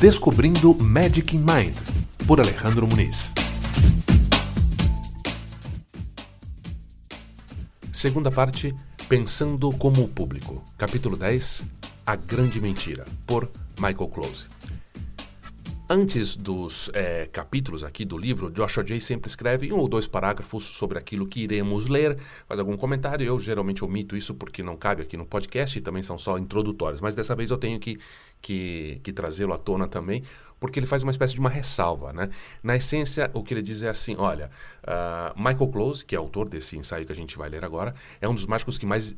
[0.00, 1.74] Descobrindo Magic in Mind,
[2.26, 3.34] por Alejandro Muniz.
[7.92, 8.74] Segunda parte,
[9.10, 10.64] Pensando como o Público.
[10.78, 11.64] Capítulo 10,
[12.06, 14.48] A Grande Mentira, por Michael Close.
[15.92, 20.62] Antes dos é, capítulos aqui do livro, Joshua Jay sempre escreve um ou dois parágrafos
[20.62, 22.16] sobre aquilo que iremos ler,
[22.46, 23.26] faz algum comentário.
[23.26, 27.00] Eu geralmente omito isso porque não cabe aqui no podcast e também são só introdutórios.
[27.00, 27.98] Mas dessa vez eu tenho que,
[28.40, 30.22] que, que trazê-lo à tona também,
[30.60, 32.12] porque ele faz uma espécie de uma ressalva.
[32.12, 32.28] Né?
[32.62, 34.50] Na essência, o que ele diz é assim: olha,
[34.84, 38.28] uh, Michael Close, que é autor desse ensaio que a gente vai ler agora, é
[38.28, 39.16] um dos mágicos que mais uh,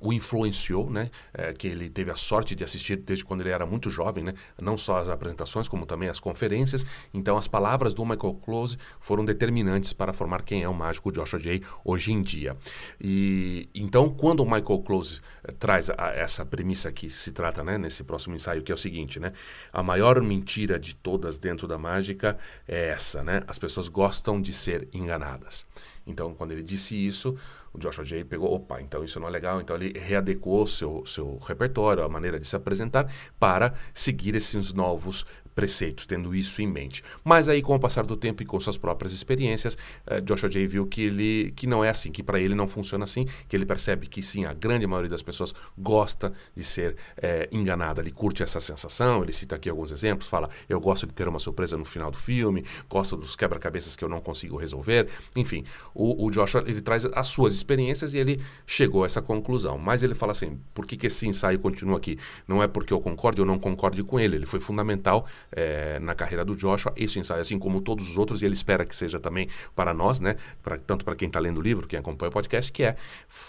[0.00, 1.10] o influenciou, né?
[1.34, 4.34] Uh, que ele teve a sorte de assistir desde quando ele era muito jovem, né?
[4.60, 6.86] não só as apresentações, como também as conferências.
[7.12, 11.38] Então, as palavras do Michael Close foram determinantes para formar quem é o mágico Joshua
[11.38, 12.56] Jay hoje em dia.
[13.00, 17.76] E então, quando o Michael Close eh, traz a, essa premissa que se trata né,
[17.76, 19.32] nesse próximo ensaio, que é o seguinte, né?
[19.72, 23.42] A maior mentira mentira de todas dentro da mágica é essa, né?
[23.46, 25.66] As pessoas gostam de ser enganadas.
[26.06, 27.36] Então, quando ele disse isso,
[27.72, 31.38] o Joshua Jay pegou, opa, então isso não é legal, então ele readequou seu, seu
[31.38, 35.24] repertório, a maneira de se apresentar, para seguir esses novos
[35.54, 37.02] preceitos, tendo isso em mente.
[37.24, 40.66] Mas aí, com o passar do tempo e com suas próprias experiências, uh, Joshua Jay
[40.66, 43.66] viu que, ele, que não é assim, que para ele não funciona assim, que ele
[43.66, 48.42] percebe que sim, a grande maioria das pessoas gosta de ser é, enganada, ele curte
[48.42, 51.84] essa sensação, ele cita aqui alguns exemplos, fala, eu gosto de ter uma surpresa no
[51.84, 55.64] final do filme, gosto dos quebra-cabeças que eu não consigo resolver, enfim,
[55.94, 60.02] o, o Joshua, ele traz as suas experiências e ele chegou a essa conclusão, mas
[60.02, 62.18] ele fala assim, por que, que esse ensaio continua aqui?
[62.46, 66.14] Não é porque eu concorde ou não concorde com ele, ele foi fundamental é, na
[66.14, 69.18] carreira do Joshua, esse ensaio, assim como todos os outros, e ele espera que seja
[69.18, 70.36] também para nós, né?
[70.62, 72.96] Pra, tanto para quem está lendo o livro, quem acompanha o podcast, que é,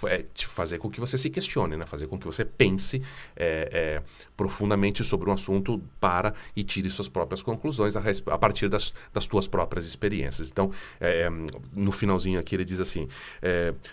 [0.08, 1.86] é fazer com que você se questione, né?
[1.86, 3.02] Fazer com que você pense
[3.36, 4.02] é,
[4.36, 9.28] profundamente sobre um assunto para e tire suas próprias conclusões a, a partir das, das
[9.28, 10.50] tuas próprias experiências.
[10.50, 10.72] Então,
[11.74, 13.08] no finalzinho aqui ele diz assim,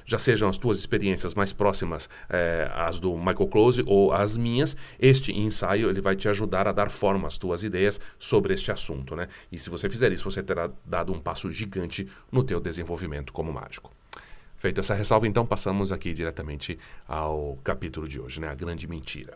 [0.04, 2.08] já sejam as tuas experiências mais próximas
[2.74, 6.90] às do Michael Close ou as minhas, este ensaio ele vai te ajudar a dar
[6.90, 9.26] forma às tuas ideias ideias sobre este assunto, né?
[9.50, 13.52] E se você fizer isso, você terá dado um passo gigante no teu desenvolvimento como
[13.52, 13.90] mágico.
[14.56, 16.78] Feita essa ressalva, então passamos aqui diretamente
[17.08, 18.48] ao capítulo de hoje, né?
[18.48, 19.34] A grande mentira.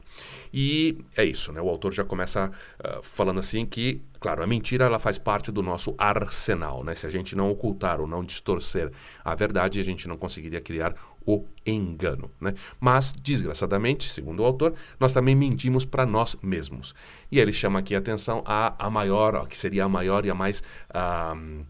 [0.53, 1.63] E é isso, né?
[1.63, 5.63] O autor já começa uh, falando assim que, claro, a mentira ela faz parte do
[5.63, 6.95] nosso arsenal, né?
[6.95, 8.93] Se a gente não ocultar ou não distorcer
[9.25, 10.95] a verdade, a gente não conseguiria criar
[11.27, 12.55] o engano, né?
[12.79, 16.95] Mas, desgraçadamente, segundo o autor, nós também mentimos para nós mesmos.
[17.31, 20.35] E ele chama aqui a atenção a, a maior, que seria a maior e a
[20.35, 20.63] mais...
[20.91, 21.65] Uh,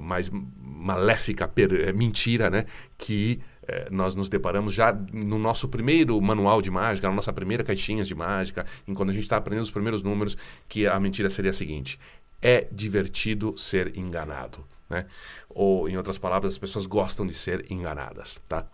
[0.00, 2.64] mais maléfica é, mentira, né?
[2.96, 7.64] Que é, nós nos deparamos já no nosso primeiro manual de mágica, na nossa primeira
[7.64, 10.36] caixinha de mágica, enquanto a gente está aprendendo os primeiros números,
[10.68, 11.98] que a mentira seria a seguinte:
[12.40, 14.64] é divertido ser enganado.
[14.88, 15.06] Né?
[15.48, 18.40] Ou, em outras palavras, as pessoas gostam de ser enganadas.
[18.48, 18.66] Tá?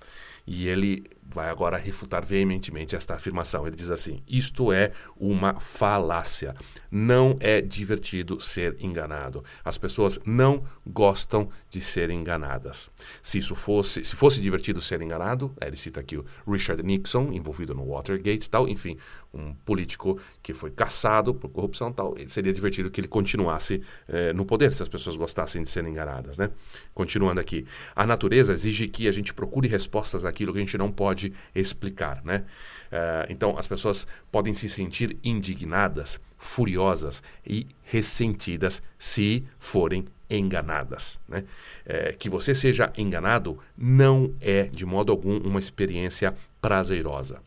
[0.47, 3.67] E ele vai agora refutar veementemente esta afirmação.
[3.67, 6.55] Ele diz assim: isto é uma falácia.
[6.91, 9.43] Não é divertido ser enganado.
[9.65, 12.91] As pessoas não gostam de ser enganadas.
[13.23, 17.75] Se isso fosse, se fosse divertido ser enganado, ele cita aqui o Richard Nixon envolvido
[17.75, 18.99] no Watergate, tal, enfim,
[19.33, 24.45] um político que foi caçado por corrupção, tal, seria divertido que ele continuasse eh, no
[24.45, 26.51] poder se as pessoas gostassem de ser enganadas, né?
[26.93, 27.67] Continuando aqui,
[27.97, 31.33] a natureza exige que a gente procure respostas àquilo que a gente não pode pode
[31.55, 32.45] explicar, né?
[32.91, 41.21] Uh, então, as pessoas podem se sentir indignadas, furiosas e ressentidas se forem enganadas.
[41.29, 41.45] Né?
[41.85, 47.41] É, que você seja enganado não é, de modo algum, uma experiência prazerosa.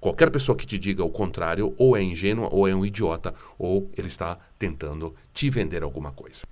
[0.00, 3.90] Qualquer pessoa que te diga o contrário ou é ingênua, ou é um idiota, ou
[3.96, 6.46] ele está tentando te vender alguma coisa.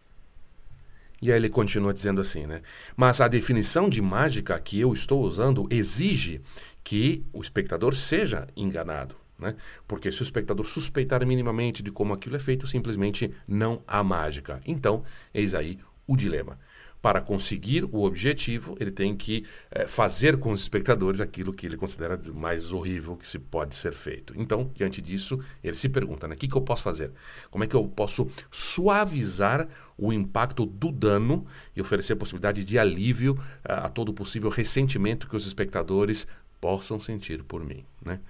[1.21, 2.62] E aí ele continua dizendo assim, né?
[2.97, 6.41] Mas a definição de mágica que eu estou usando exige
[6.84, 9.17] que o espectador seja enganado.
[9.39, 9.55] Né?
[9.87, 14.60] Porque se o espectador suspeitar minimamente de como aquilo é feito, simplesmente não há mágica.
[14.66, 16.59] Então, eis aí o dilema
[17.00, 21.77] para conseguir o objetivo, ele tem que é, fazer com os espectadores aquilo que ele
[21.77, 24.34] considera mais horrível que se pode ser feito.
[24.36, 27.12] Então, diante disso, ele se pergunta: né, o que, que eu posso fazer?
[27.50, 32.78] Como é que eu posso suavizar o impacto do dano e oferecer a possibilidade de
[32.78, 36.27] alívio a, eh, a todo possível ressentimento que os espectadores
[36.60, 37.84] possam sentir por mim.
[38.05, 38.21] Né?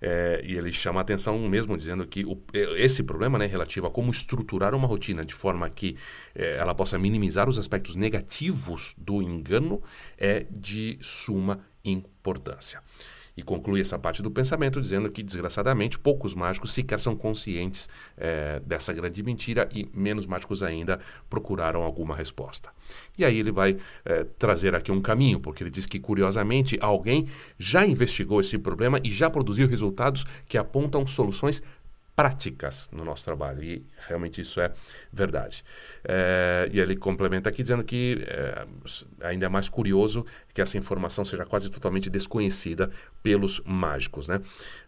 [0.00, 2.40] É, e ele chama a atenção mesmo dizendo que o,
[2.76, 5.96] esse problema né, relativo a como estruturar uma rotina de forma que
[6.34, 9.82] é, ela possa minimizar os aspectos negativos do engano
[10.18, 12.80] é de suma importância.
[13.36, 18.60] E conclui essa parte do pensamento dizendo que, desgraçadamente, poucos mágicos sequer são conscientes é,
[18.60, 20.98] dessa grande mentira e menos mágicos ainda
[21.28, 22.70] procuraram alguma resposta.
[23.18, 27.26] E aí ele vai é, trazer aqui um caminho, porque ele diz que, curiosamente, alguém
[27.58, 31.62] já investigou esse problema e já produziu resultados que apontam soluções
[32.16, 33.62] práticas no nosso trabalho.
[33.62, 34.72] E realmente isso é
[35.12, 35.62] verdade.
[36.02, 38.66] É, e ele complementa aqui dizendo que é,
[39.20, 40.24] ainda é mais curioso
[40.54, 42.90] que essa informação seja quase totalmente desconhecida
[43.22, 44.26] pelos mágicos.
[44.26, 44.40] Né?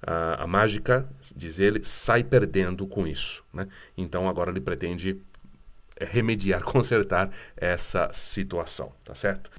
[0.02, 3.44] A, a mágica, diz ele, sai perdendo com isso.
[3.52, 3.68] Né?
[3.96, 5.20] Então agora ele pretende
[6.00, 9.50] remediar, consertar essa situação, tá certo?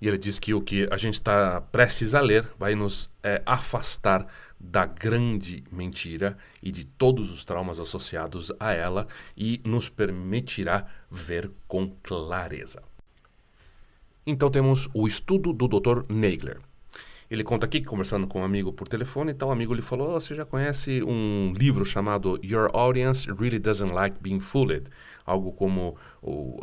[0.00, 3.42] E ele diz que o que a gente está prestes a ler vai nos é,
[3.44, 4.26] afastar
[4.60, 9.06] da grande mentira e de todos os traumas associados a ela
[9.36, 12.82] e nos permitirá ver com clareza.
[14.26, 16.04] Então temos o estudo do Dr.
[16.08, 16.60] Nagler.
[17.30, 20.20] Ele conta aqui, conversando com um amigo por telefone, então o amigo lhe falou: oh,
[20.20, 24.88] Você já conhece um livro chamado Your Audience Really Doesn't Like Being Fooled?
[25.26, 25.94] Algo como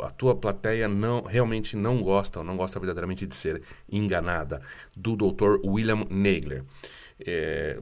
[0.00, 4.60] a tua plateia não realmente não gosta, ou não gosta verdadeiramente de ser enganada,
[4.96, 5.60] do Dr.
[5.64, 6.64] William Nagler.
[7.18, 7.80] É,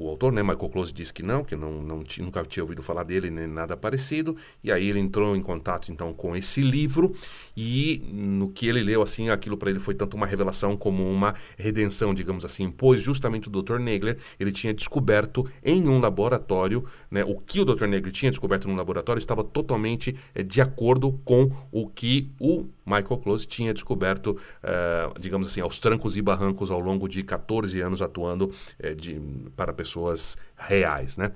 [0.00, 3.02] o autor, né, Michael Close, disse que não, que não, não nunca tinha ouvido falar
[3.02, 4.34] dele nem nada parecido.
[4.64, 7.14] E aí ele entrou em contato então com esse livro
[7.54, 11.34] e no que ele leu assim, aquilo para ele foi tanto uma revelação como uma
[11.58, 13.78] redenção, digamos assim, pois justamente o Dr.
[13.78, 17.86] Nagler, ele tinha descoberto em um laboratório, né, o que o Dr.
[17.86, 23.20] Nagler tinha descoberto no laboratório estava totalmente é, de acordo com o que o Michael
[23.20, 28.02] Close tinha descoberto, uh, digamos assim, aos trancos e barrancos ao longo de 14 anos
[28.02, 28.46] atuando
[28.82, 29.20] uh, de,
[29.56, 31.32] para pessoas reais, né?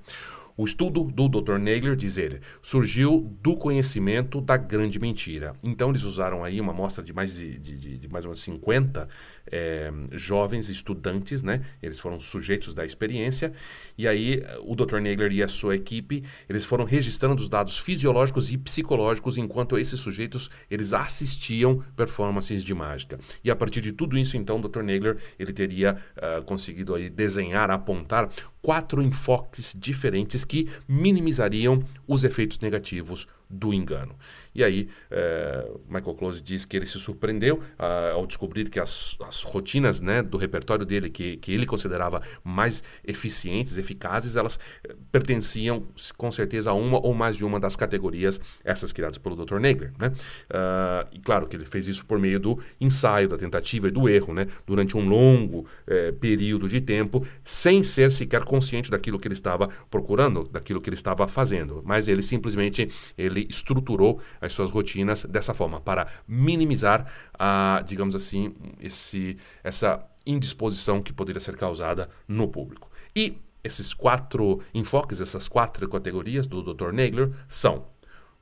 [0.57, 1.59] O estudo do Dr.
[1.59, 5.53] Nagler, diz ele, surgiu do conhecimento da grande mentira.
[5.65, 9.09] Então, eles usaram aí uma amostra de mais de, de, de mais ou menos 50
[9.51, 11.61] é, jovens estudantes, né?
[11.83, 13.53] Eles foram sujeitos da experiência.
[13.99, 15.01] E aí, o Dr.
[15.01, 19.99] Nagler e a sua equipe, eles foram registrando os dados fisiológicos e psicológicos enquanto esses
[19.99, 23.19] sujeitos, eles assistiam performances de mágica.
[23.43, 24.83] E a partir de tudo isso, então, o Dr.
[24.83, 28.31] Nagler, ele teria uh, conseguido aí desenhar, apontar
[28.63, 34.17] quatro enfoques diferentes que minimizariam os efeitos negativos do engano.
[34.55, 39.17] E aí, é, Michael Close diz que ele se surpreendeu ah, ao descobrir que as,
[39.27, 44.95] as rotinas né, do repertório dele, que, que ele considerava mais eficientes, eficazes, elas eh,
[45.11, 45.85] pertenciam
[46.17, 49.59] com certeza a uma ou mais de uma das categorias, essas criadas pelo Dr.
[49.59, 49.93] Nagler.
[49.99, 50.09] Né?
[50.09, 54.09] Uh, e claro que ele fez isso por meio do ensaio, da tentativa e do
[54.09, 54.47] erro, né?
[54.67, 59.69] durante um longo eh, período de tempo, sem ser sequer consciente daquilo que ele estava
[59.91, 61.83] procurando, daquilo que ele estava fazendo.
[61.85, 67.07] Mas ele simplesmente ele estruturou as suas rotinas dessa forma, para minimizar
[67.39, 72.91] a, digamos assim, esse, essa indisposição que poderia ser causada no público.
[73.15, 76.93] E esses quatro enfoques, essas quatro categorias do Dr.
[76.93, 77.87] Nagler são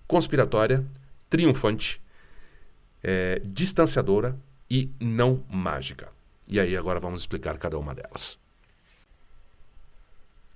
[0.07, 0.85] conspiratória,
[1.31, 2.03] triunfante,
[3.03, 4.39] é, distanciadora
[4.71, 6.11] e não mágica.
[6.49, 8.39] E aí agora vamos explicar cada uma delas.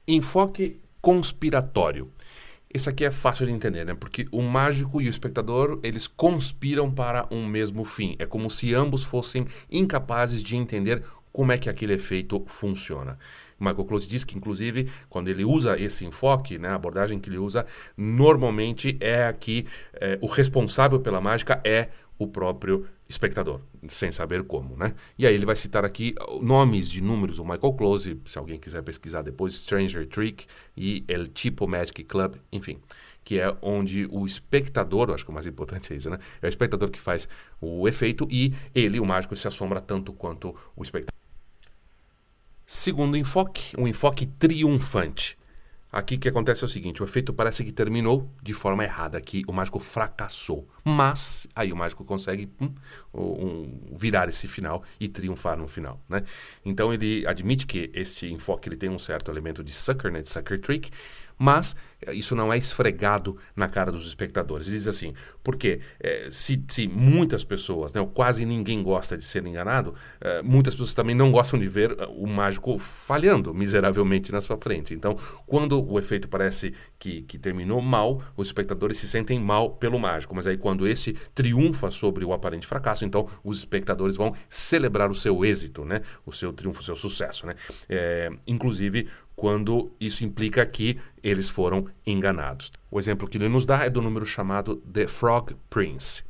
[0.07, 2.11] Enfoque conspiratório.
[2.73, 3.95] Esse aqui é fácil de entender, né?
[3.95, 8.17] Porque o mágico e o espectador, eles conspiram para um mesmo fim.
[8.19, 11.03] É como se ambos fossem incapazes de entender
[11.33, 13.19] como é que aquele efeito funciona.
[13.59, 17.39] Michael Close diz que, inclusive, quando ele usa esse enfoque, né, a abordagem que ele
[17.39, 21.89] usa, normalmente é aqui é, o responsável pela mágica é
[22.19, 24.95] o próprio espectador, sem saber como, né?
[25.17, 28.83] E aí ele vai citar aqui nomes de números, o Michael Close, se alguém quiser
[28.83, 30.47] pesquisar depois, Stranger Trick
[30.77, 32.81] e El Tipo Magic Club, enfim,
[33.25, 36.19] que é onde o espectador, acho que o mais importante é isso, né?
[36.43, 37.29] É o espectador que faz
[37.61, 41.15] o efeito e ele, o mágico, se assombra tanto quanto o espectador.
[42.67, 45.39] Segundo enfoque, um enfoque triunfante.
[45.91, 49.45] Aqui que acontece é o seguinte: o efeito parece que terminou de forma errada, que
[49.47, 50.69] o mágico fracassou.
[50.89, 52.73] Mas aí o mágico consegue hum,
[53.13, 56.01] um, virar esse final e triunfar no final.
[56.09, 56.23] Né?
[56.65, 60.29] Então ele admite que este enfoque ele tem um certo elemento de sucker, né, de
[60.29, 60.93] sucker trick,
[61.39, 64.67] mas eh, isso não é esfregado na cara dos espectadores.
[64.67, 65.13] Diz assim,
[65.43, 70.43] porque é, se, se, muitas pessoas, né, ou quase ninguém gosta de ser enganado, é,
[70.43, 74.95] muitas pessoas também não gostam de ver o mágico falhando miseravelmente na sua frente.
[74.95, 75.17] Então,
[75.47, 80.35] quando o efeito parece que, que terminou mal, os espectadores se sentem mal pelo mágico.
[80.35, 85.15] Mas aí, quando esse triunfa sobre o aparente fracasso, então os espectadores vão celebrar o
[85.15, 87.47] seu êxito, né, o seu triunfo, o seu sucesso.
[87.47, 87.55] Né?
[87.89, 89.07] É, inclusive,
[89.37, 92.73] quando isso implica que eles foram enganados.
[92.91, 96.25] O exemplo que ele nos dá é do número chamado The Frog Prince.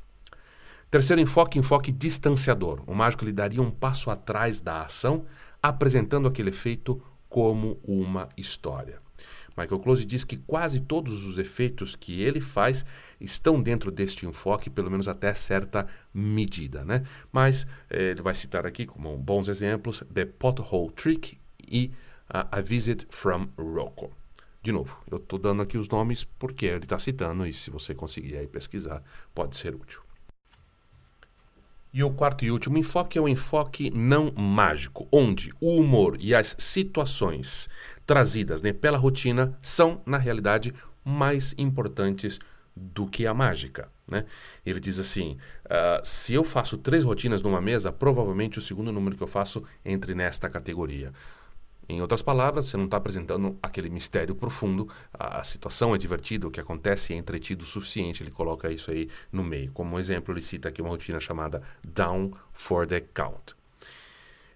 [0.90, 2.82] Terceiro enfoque, enfoque distanciador.
[2.86, 5.24] O mágico lhe daria um passo atrás da ação,
[5.62, 9.05] apresentando aquele efeito como uma história.
[9.56, 12.84] Michael Close diz que quase todos os efeitos que ele faz
[13.20, 16.84] estão dentro deste enfoque, pelo menos até certa medida.
[16.84, 17.02] Né?
[17.32, 21.90] Mas eh, ele vai citar aqui como bons exemplos The Pothole Trick e
[22.30, 24.10] uh, A Visit from Rocco.
[24.62, 27.94] De novo, eu estou dando aqui os nomes porque ele está citando e se você
[27.94, 30.05] conseguir aí pesquisar, pode ser útil.
[31.96, 36.34] E o quarto e último enfoque é o enfoque não mágico, onde o humor e
[36.34, 37.70] as situações
[38.04, 42.38] trazidas né, pela rotina são, na realidade, mais importantes
[42.76, 43.88] do que a mágica.
[44.06, 44.26] Né?
[44.66, 49.16] Ele diz assim: uh, se eu faço três rotinas numa mesa, provavelmente o segundo número
[49.16, 51.14] que eu faço entre nesta categoria.
[51.88, 56.50] Em outras palavras, você não está apresentando aquele mistério profundo, a, situação é divertida, o
[56.50, 59.70] que acontece é entretido o suficiente, ele coloca isso aí no meio.
[59.72, 63.54] Como exemplo, ele cita aqui uma rotina chamada Down for the Count.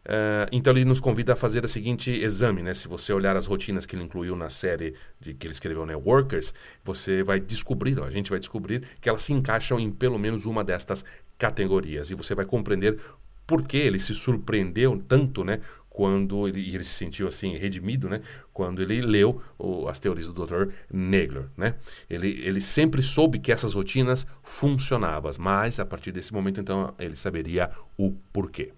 [0.01, 2.73] Uh, então ele nos convida a fazer o seguinte exame, né?
[2.73, 5.95] Se você olhar as rotinas que ele incluiu na série de, que ele escreveu, né,
[5.95, 10.19] Workers, você vai descobrir, ó, a gente vai descobrir que elas se encaixam em pelo
[10.19, 11.05] menos uma destas
[11.37, 12.99] categorias e você vai compreender
[13.47, 15.61] por que ele se surpreendeu tanto, né,
[16.01, 18.23] quando ele, ele se sentiu assim redimido, né?
[18.55, 20.73] Quando ele leu o, as teorias do Dr.
[20.91, 21.75] Nagler, né?
[22.09, 27.15] Ele, ele sempre soube que essas rotinas funcionavam, mas a partir desse momento então ele
[27.15, 28.73] saberia o porquê.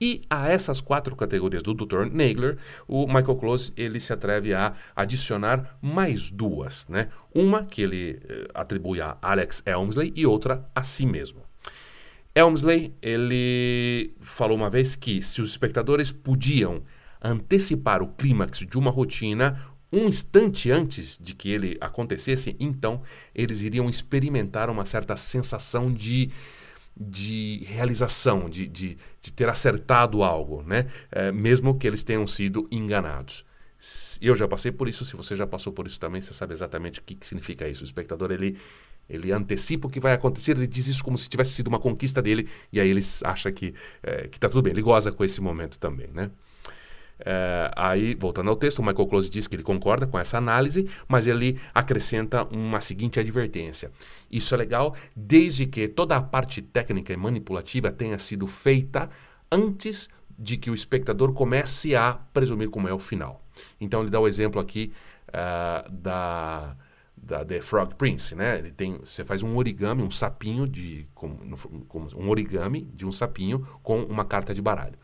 [0.00, 2.06] E a essas quatro categorias do Dr.
[2.10, 7.08] Nagler, o Michael Close ele se atreve a adicionar mais duas, né?
[7.34, 11.47] Uma que ele eh, atribui a Alex Elmsley e outra a si mesmo.
[12.34, 16.82] Elmsley, ele falou uma vez que se os espectadores podiam
[17.20, 19.58] antecipar o clímax de uma rotina
[19.92, 23.02] um instante antes de que ele acontecesse, então
[23.34, 26.30] eles iriam experimentar uma certa sensação de,
[26.94, 30.86] de realização, de, de, de ter acertado algo, né?
[31.10, 33.44] É, mesmo que eles tenham sido enganados.
[34.20, 37.00] Eu já passei por isso, se você já passou por isso também, você sabe exatamente
[37.00, 37.82] o que, que significa isso.
[37.82, 38.58] O espectador, ele
[39.08, 42.20] ele antecipa o que vai acontecer, ele diz isso como se tivesse sido uma conquista
[42.20, 45.78] dele, e aí ele acha que é, está tudo bem, ele goza com esse momento
[45.78, 46.30] também, né?
[47.20, 50.88] É, aí, voltando ao texto, o Michael Close diz que ele concorda com essa análise,
[51.08, 53.90] mas ele acrescenta uma seguinte advertência.
[54.30, 59.10] Isso é legal desde que toda a parte técnica e manipulativa tenha sido feita
[59.50, 63.42] antes de que o espectador comece a presumir como é o final.
[63.80, 64.92] Então ele dá o exemplo aqui
[65.30, 66.76] uh, da
[67.28, 68.58] da The Frog Prince, né?
[68.58, 71.36] Ele tem, você faz um origami, um sapinho de, com,
[71.86, 74.98] com, um origami de um sapinho com uma carta de baralho.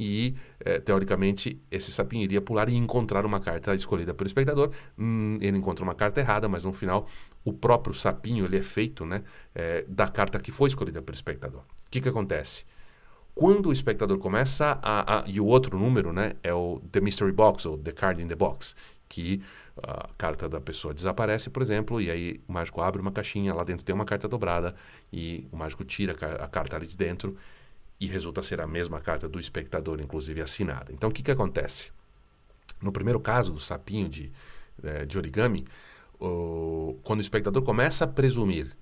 [0.00, 4.70] E, é, teoricamente, esse sapinho iria pular e encontrar uma carta escolhida pelo espectador.
[4.96, 7.06] Hum, ele encontra uma carta errada, mas no final,
[7.44, 9.22] o próprio sapinho ele é feito né,
[9.54, 11.60] é, da carta que foi escolhida pelo espectador.
[11.60, 12.64] O que, que acontece?
[13.34, 17.32] Quando o espectador começa a, a, E o outro número né, é o The Mystery
[17.32, 18.74] Box, ou The Card in the Box,
[19.08, 19.42] que
[19.82, 23.64] a carta da pessoa desaparece, por exemplo, e aí o mágico abre uma caixinha, lá
[23.64, 24.74] dentro tem uma carta dobrada,
[25.12, 27.36] e o mágico tira a carta ali de dentro,
[28.00, 30.92] e resulta ser a mesma carta do espectador, inclusive assinada.
[30.92, 31.90] Então o que, que acontece?
[32.80, 34.32] No primeiro caso do sapinho de,
[34.82, 35.64] eh, de origami,
[36.20, 38.76] o, quando o espectador começa a presumir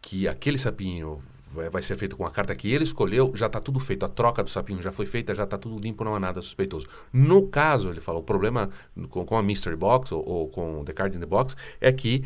[0.00, 1.22] que aquele sapinho
[1.54, 4.04] vai ser feito com a carta que ele escolheu, já está tudo feito.
[4.04, 6.86] A troca do sapinho já foi feita, já está tudo limpo, não há nada suspeitoso.
[7.12, 8.70] No caso, ele falou, o problema
[9.08, 12.24] com, com a Mystery Box ou, ou, com The Card in the Box é que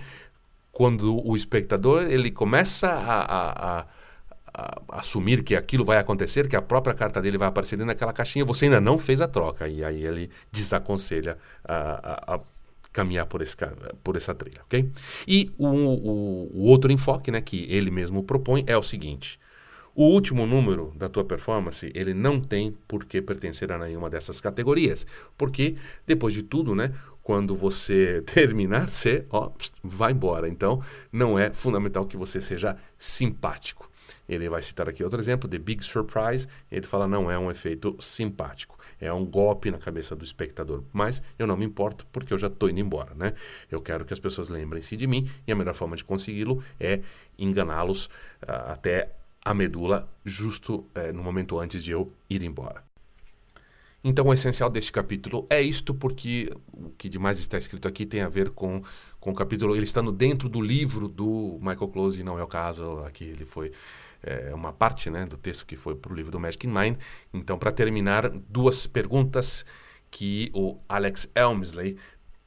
[0.72, 3.86] quando o espectador ele começa a, a, a,
[4.54, 8.12] a, assumir que aquilo vai acontecer, que a própria carta dele vai aparecer dentro daquela
[8.12, 9.68] caixinha, você ainda não fez a troca.
[9.68, 12.40] E aí ele desaconselha a, a
[12.92, 13.56] caminhar por, esse,
[14.02, 14.90] por essa trilha, ok?
[15.26, 19.38] E o, o, o outro enfoque, né, que ele mesmo propõe é o seguinte:
[19.94, 24.40] o último número da tua performance, ele não tem por que pertencer a nenhuma dessas
[24.40, 25.04] categorias,
[25.36, 25.74] porque
[26.06, 29.50] depois de tudo, né, quando você terminar, você, ó,
[29.82, 30.48] vai embora.
[30.48, 30.80] Então,
[31.12, 33.87] não é fundamental que você seja simpático.
[34.28, 36.46] Ele vai citar aqui outro exemplo, The Big Surprise.
[36.70, 38.78] Ele fala, não é um efeito simpático.
[39.00, 40.84] É um golpe na cabeça do espectador.
[40.92, 43.32] Mas eu não me importo porque eu já estou indo embora, né?
[43.70, 47.00] Eu quero que as pessoas lembrem-se de mim e a melhor forma de consegui-lo é
[47.38, 49.12] enganá-los uh, até
[49.44, 52.88] a medula justo uh, no momento antes de eu ir embora.
[54.02, 58.20] Então, o essencial deste capítulo é isto, porque o que demais está escrito aqui tem
[58.20, 58.80] a ver com,
[59.18, 63.00] com o capítulo, ele estando dentro do livro do Michael Close, não é o caso,
[63.00, 63.72] aqui ele foi
[64.22, 66.96] é, uma parte né, do texto que foi para o livro do Magic in Mind.
[67.32, 69.64] Então, para terminar, duas perguntas
[70.10, 71.96] que o Alex Elmsley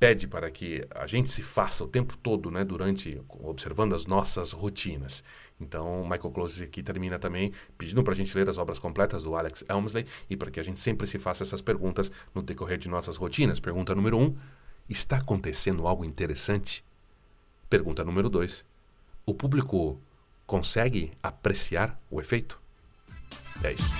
[0.01, 4.51] pede para que a gente se faça o tempo todo, né, durante observando as nossas
[4.51, 5.23] rotinas.
[5.59, 9.35] Então, Michael Close aqui termina também pedindo para a gente ler as obras completas do
[9.35, 12.89] Alex Elmsley e para que a gente sempre se faça essas perguntas no decorrer de
[12.89, 13.59] nossas rotinas.
[13.59, 14.35] Pergunta número um:
[14.89, 16.83] está acontecendo algo interessante?
[17.69, 18.65] Pergunta número dois:
[19.23, 19.99] o público
[20.51, 22.59] consegue apreciar o efeito?
[23.63, 23.93] É isso.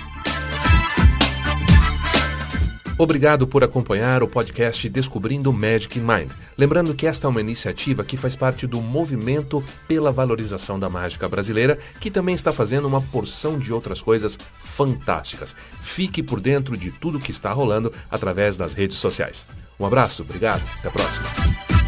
[2.98, 6.30] Obrigado por acompanhar o podcast Descobrindo Magic Mind.
[6.58, 11.26] Lembrando que esta é uma iniciativa que faz parte do movimento pela valorização da mágica
[11.26, 15.56] brasileira, que também está fazendo uma porção de outras coisas fantásticas.
[15.80, 19.48] Fique por dentro de tudo que está rolando através das redes sociais.
[19.80, 21.81] Um abraço, obrigado, até a próxima.